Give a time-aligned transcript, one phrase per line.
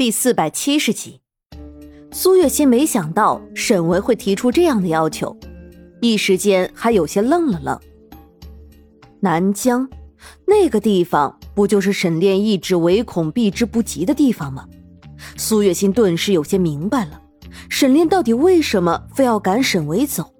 [0.00, 1.20] 第四百七十集，
[2.10, 5.36] 苏月心没想到沈维会提出这样的要求，
[6.00, 7.78] 一时间还有些愣了愣。
[9.20, 9.86] 南疆，
[10.46, 14.66] 那个地方不就是沈炼一直唯恐避之不及的地方吗？
[15.36, 17.20] 苏月心顿时有些明白了，
[17.68, 20.32] 沈炼到底为什么非要赶沈维走？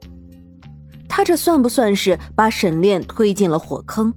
[1.07, 4.15] 他这算不算是把沈炼推进了火坑？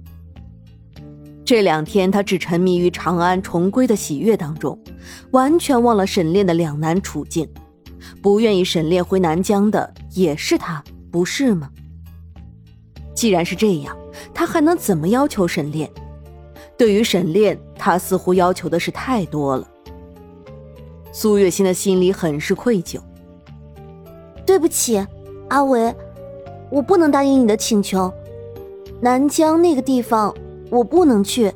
[1.44, 4.78] 这两天，他只沉迷于长安重归的喜悦当中，
[5.32, 7.46] 完全忘了沈炼的两难处境。
[8.22, 11.70] 不愿意沈炼回南疆的也是他，不是吗？
[13.14, 13.94] 既然是这样，
[14.32, 15.90] 他还能怎么要求沈炼？
[16.78, 19.68] 对于沈炼，他似乎要求的是太多了。
[21.12, 22.98] 苏月心的心里很是愧疚。
[24.46, 25.06] 对不起，
[25.48, 25.94] 阿维，
[26.70, 28.12] 我不能答应你的请求。
[29.02, 30.34] 南疆那个地方。
[30.74, 31.52] 我不能去。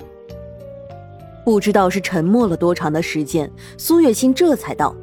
[1.45, 4.95] 不知道是沉默了多长的时间，苏月心这才道。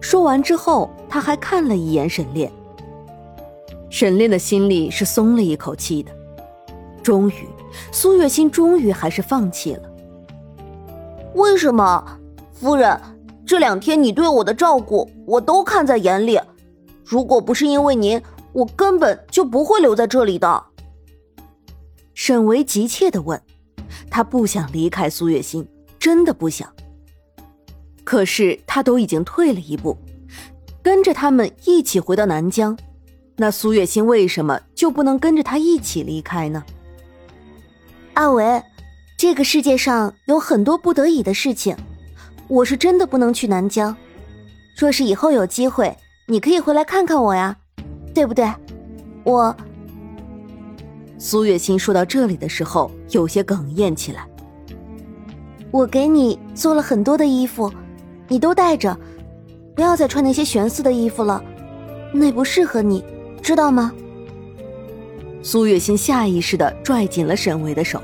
[0.00, 2.52] 说完之后，他还看了一眼沈炼。
[3.88, 6.12] 沈炼的心里是松了一口气的。
[7.02, 7.46] 终于，
[7.92, 9.82] 苏月心终于还是放弃了。
[11.34, 12.04] 为什么，
[12.52, 13.00] 夫人？
[13.46, 16.38] 这两天你对我的照顾，我都看在眼里。
[17.04, 18.20] 如果不是因为您，
[18.52, 20.64] 我根本就不会留在这里的。
[22.12, 23.40] 沈维急切的问
[24.16, 26.66] ：“他不想离开苏月心，真的不想。
[28.02, 29.94] 可是他都已经退了一步，
[30.82, 32.74] 跟着他们一起回到南疆，
[33.36, 36.64] 那苏月心为什么就不能跟着他一起离开呢？”
[38.16, 38.62] 阿维，
[39.18, 41.76] 这个世界上有很多不得已的事情，
[42.48, 43.94] 我是真的不能去南疆。
[44.78, 45.94] 若是以后有机会，
[46.26, 47.54] 你可以回来看看我呀，
[48.14, 48.50] 对不对？
[49.24, 49.54] 我。
[51.28, 54.24] 苏月心说到这里的时候，有些哽咽起来。
[55.72, 57.68] 我给你做了很多的衣服，
[58.28, 58.96] 你都带着，
[59.74, 61.42] 不要再穿那些玄色的衣服了，
[62.12, 63.04] 那不适合你，
[63.42, 63.92] 知道吗？
[65.42, 68.00] 苏月心下意识的拽紧了沈维的手，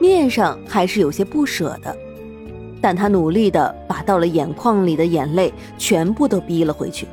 [0.00, 1.96] 面上还是有些不舍的，
[2.80, 7.08] 但他努力的把到了眼眶里的眼泪全部都逼了回去。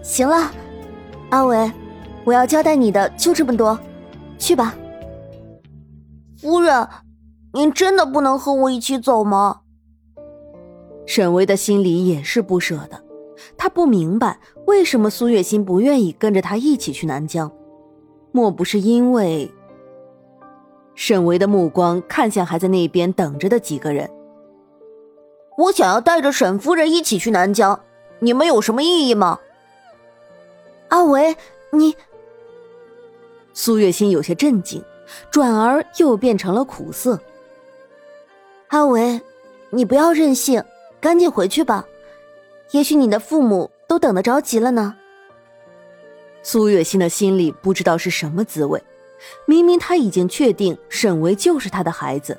[0.00, 0.48] 行了，
[1.30, 1.68] 阿伟。
[2.24, 3.78] 我要交代你的就这么多，
[4.38, 4.74] 去吧。
[6.38, 6.88] 夫人，
[7.52, 9.60] 您真的不能和我一起走吗？
[11.06, 13.02] 沈巍的心里也是不舍的，
[13.56, 17.50] 他不明白为什么苏月心不愿意跟着他一起去南疆，
[18.32, 19.50] 莫不是因为……
[20.94, 24.08] 沈巍的目光看向还在那边等着的几个人。
[25.56, 27.80] 我想要带着沈夫人一起去南疆，
[28.20, 29.40] 你们有什么异议吗？
[30.88, 31.36] 阿维，
[31.72, 31.96] 你。
[33.52, 34.82] 苏月心有些震惊，
[35.30, 37.20] 转而又变成了苦涩。
[38.68, 39.20] 阿维，
[39.70, 40.62] 你不要任性，
[41.00, 41.84] 赶紧回去吧。
[42.70, 44.94] 也许你的父母都等得着急了呢。
[46.42, 48.82] 苏月心的心里不知道是什么滋味，
[49.44, 52.38] 明明他已经确定沈维就是他的孩子，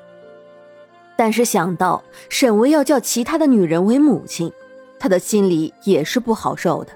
[1.18, 4.52] 但是想到沈维要叫其他的女人为母亲，
[4.98, 6.92] 他的心里也是不好受的。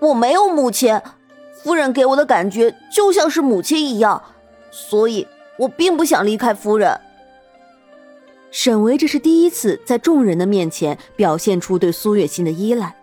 [0.00, 1.00] 我没有母亲。
[1.62, 4.22] 夫人给我的感觉就像是母亲一样，
[4.70, 5.26] 所以
[5.58, 7.00] 我并不想离开夫人。
[8.50, 12.94] 沈维这是第一次在众人的面前表现出对苏月心的依赖。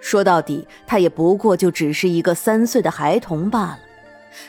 [0.00, 3.78] 说到底，他也不过就只是一个三岁的孩童罢了。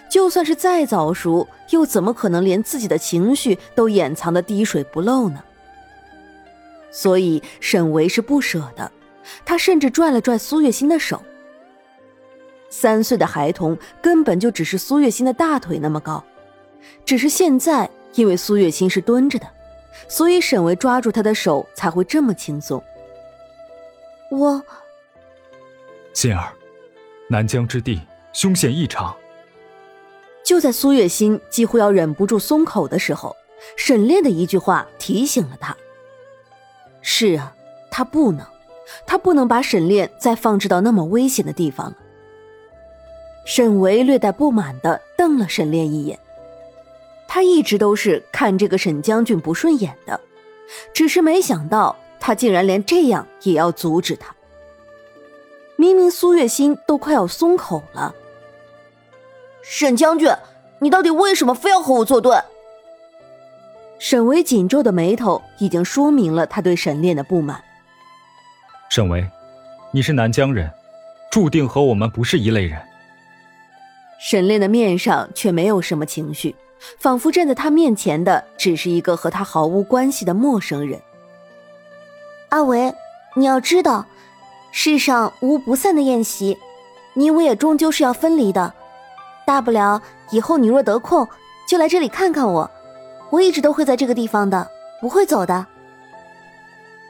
[0.08, 5.42] 就算是再早熟，又怎么可能连自己的情绪都掩藏的滴水不漏呢？
[6.92, 8.92] 所以沈维是不舍的，
[9.46, 11.24] 他甚至拽了拽苏月心的手。
[12.70, 16.24] 三岁的孩童根本就只是苏月心的大腿那么高，
[17.06, 19.48] 只是现在因为苏月心是蹲着的，
[20.08, 22.82] 所以沈维抓住他的手才会这么轻松。
[24.32, 24.62] 我，
[26.14, 26.54] 心儿，
[27.28, 28.00] 南疆之地
[28.32, 29.16] 凶险异常。
[30.44, 33.36] 就在苏月心几乎要忍不住松口的时候，
[33.76, 35.76] 沈炼的一句话提醒了他。
[37.02, 37.56] 是啊，
[37.92, 38.46] 他不能，
[39.06, 41.98] 他不能把沈炼再放置到那么危险的地方了。
[43.46, 46.20] 沈维略带不满的瞪了沈炼一眼，
[47.28, 50.20] 他一直都是看这个沈将军不顺眼的，
[50.94, 54.36] 只是没想到他竟然连这样也要阻止他。
[55.76, 58.14] 明明苏月心都快要松口了，
[59.64, 60.30] 沈将军，
[60.80, 62.38] 你到底为什么非要和我作对？
[63.98, 67.64] 沈维紧皱的眉头已经说明了他对沈炼的不满。
[68.90, 69.28] 沈维，
[69.92, 70.72] 你是南疆人，
[71.32, 72.80] 注定和我们不是一类人。
[74.20, 76.54] 沈炼的面上却没有什么情绪，
[77.00, 81.00] 仿佛站在他面前的只是一个和他毫无关系的陌生人。
[82.50, 82.94] 阿维，
[83.36, 84.06] 你要知道，
[84.72, 86.58] 世上无不散的宴席，
[87.14, 88.74] 你我也终究是要分离的。
[89.46, 90.02] 大不了
[90.32, 91.28] 以后你若得空，
[91.68, 92.70] 就来这里看看我，
[93.30, 94.70] 我一直都会在这个地方的，
[95.00, 95.66] 不会走的。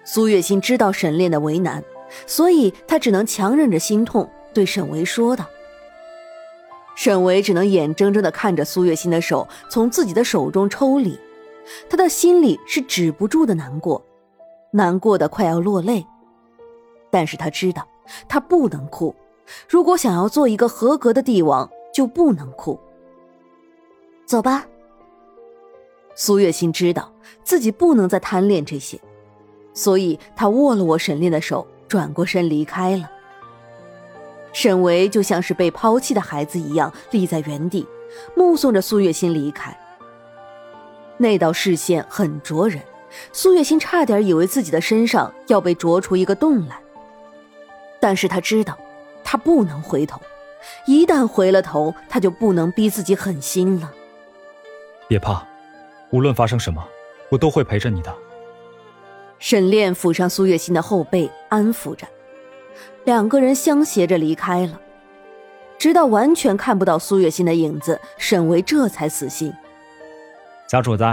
[0.06, 1.84] 苏月心知道沈炼的为难，
[2.28, 5.44] 所以他只能强忍着心痛对沈维说道。
[7.00, 11.18] 沈维只能眼睁睁的看着苏月心的手从自己的手中抽离，
[11.90, 14.04] 他的心里是止不住的难过，
[14.72, 16.06] 难过的快要落泪。
[17.10, 17.88] 但是他知道，
[18.28, 19.16] 他不能哭，
[19.70, 22.78] 如果想要做一个合格的帝王，就不能哭。
[24.26, 24.68] 走吧。
[26.16, 27.14] 苏月心知道
[27.46, 29.00] 自己不能再贪恋这些，
[29.74, 33.10] 所以他握了握沈炼的手，转过身离开了。
[34.52, 37.88] 沈维就像是被抛弃的孩子一样立在原地，
[38.36, 39.78] 目送着苏月心离开。
[41.18, 42.82] 那道视线很灼人，
[43.32, 46.80] 苏月心差点以为自己的身上要被灼出一个洞来。
[48.00, 48.78] 但是他知道，
[49.24, 50.22] 他不能回头，
[50.86, 53.92] 一旦回了头，他就不能逼自己狠心了。
[55.08, 55.46] 别怕，
[56.12, 56.82] 无论发生什么，
[57.30, 58.16] 我都会陪着你的。
[59.38, 62.08] 沈炼抚上苏月心的后背，安抚着，
[63.06, 64.80] 两个人相携着离开了，
[65.78, 69.54] 直到完全看不到苏月心的影子，沈维这才死心。
[70.68, 71.04] 小主子，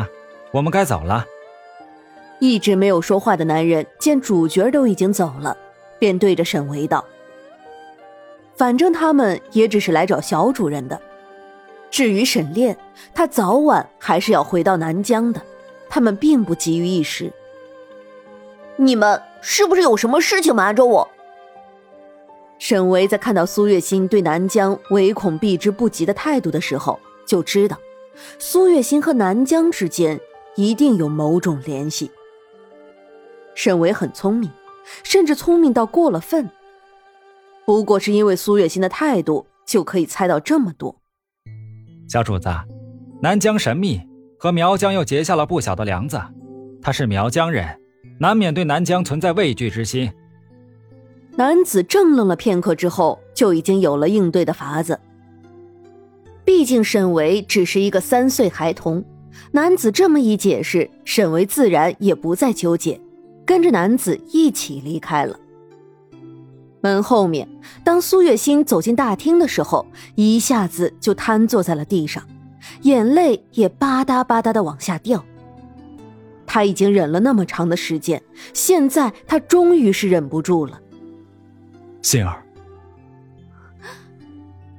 [0.52, 1.24] 我们该走了。
[2.38, 5.56] 一直没有说话的男人见主角都已经走了，
[5.98, 7.02] 便对着沈维道
[8.54, 11.00] ：“反正他们也只是来找小主人的。”
[11.90, 12.76] 至于沈炼，
[13.14, 15.40] 他早晚还是要回到南疆的，
[15.88, 17.32] 他们并不急于一时。
[18.76, 21.08] 你们是不是有什么事情瞒着我？
[22.58, 27.78] 沈维在看到苏月心对南疆唯恐避之不及的态度的时候，就知道
[28.38, 30.18] 苏月心和南疆之间
[30.56, 32.10] 一定有某种联系。
[33.54, 34.50] 沈维很聪明，
[35.02, 36.48] 甚至聪明到过了分。
[37.64, 40.96] 不过是因为苏月心的态度，就可以猜到这么多。
[42.08, 42.48] 小主子，
[43.20, 44.00] 南疆神秘，
[44.38, 46.20] 和苗疆又结下了不小的梁子。
[46.80, 47.78] 他是苗疆人，
[48.18, 50.12] 难免对南疆存在畏惧之心。
[51.38, 54.98] 男子怔愣了片刻之后，就已经有了应对的法子。
[56.46, 59.04] 毕竟沈维只是一个三岁孩童，
[59.52, 62.98] 男子这么一解释，沈维自然也不再纠结，
[63.44, 65.38] 跟着男子一起离开了。
[66.80, 67.46] 门后面，
[67.84, 69.84] 当苏月心走进大厅的时候，
[70.14, 72.22] 一下子就瘫坐在了地上，
[72.82, 75.22] 眼泪也吧嗒吧嗒的往下掉。
[76.46, 78.22] 他已经忍了那么长的时间，
[78.54, 80.80] 现在他终于是忍不住了。
[82.06, 82.40] 心儿，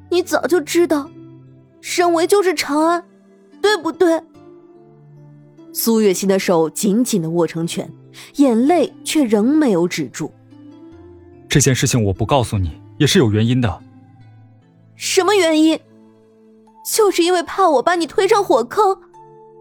[0.09, 1.09] 你早就知道，
[1.81, 3.03] 沈维就是长安，
[3.61, 4.23] 对不对？
[5.73, 7.91] 苏月心的手紧紧的握成拳，
[8.35, 10.31] 眼泪却仍没有止住。
[11.49, 13.81] 这件事情我不告诉你也是有原因的。
[14.95, 15.77] 什么原因？
[16.95, 19.01] 就是因为怕我把你推上火坑，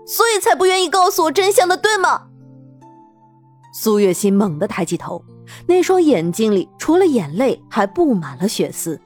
[0.07, 2.29] 所以才不愿意告诉我真相的，对吗？
[3.79, 5.23] 苏月心猛地抬起头，
[5.67, 8.99] 那双眼睛里除了眼泪，还布满了血丝。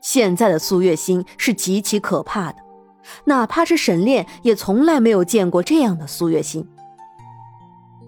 [0.00, 2.58] 现在的苏月心是极其可怕的，
[3.24, 6.64] 哪怕是沈炼也从来没有见过这样的苏月心，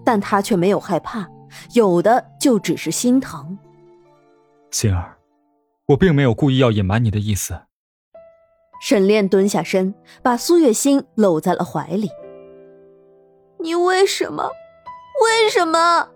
[0.05, 1.27] 但他却没有害怕。
[1.73, 3.59] 有的就只是心疼，
[4.71, 5.17] 心儿，
[5.87, 7.63] 我并没有故意要隐瞒你的意思。
[8.81, 9.93] 沈炼蹲下身，
[10.23, 12.09] 把苏月心搂在了怀里。
[13.59, 14.49] 你为什么？
[15.23, 16.09] 为什么？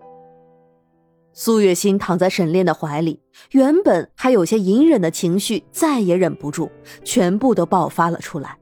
[1.32, 6.70] 苏月心躺在沈炼的怀里，原本还有些隐忍的情绪再也忍不住，
[7.04, 8.58] 全部都爆发了出来。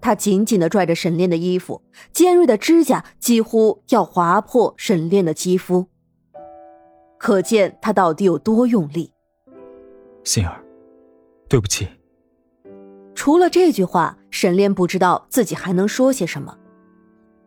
[0.00, 5.86] 他紧紧的拽着沈炼的衣服，尖锐的指甲几乎要划破沈炼的肌肤。
[7.18, 9.12] 可见他到底有多用力。
[10.24, 10.62] 心儿，
[11.48, 11.88] 对不起。
[13.14, 16.56] 除了这句话，沈炼不知道自己还能说些什么。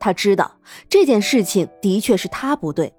[0.04, 2.94] 他知道这件事情的确是他不对，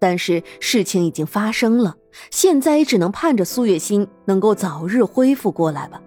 [0.00, 1.94] 但是事情已经发生了，
[2.32, 6.02] 现在也只能盼着苏月心能够早日恢复过来吧。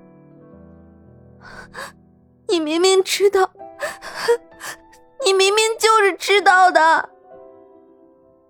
[2.50, 3.50] 你明明知道，
[5.26, 7.10] 你明明就是知道的。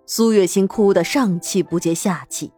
[0.08, 2.52] 苏月心哭得上气不接下气。